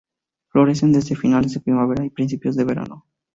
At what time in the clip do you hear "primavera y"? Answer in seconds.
1.59-2.09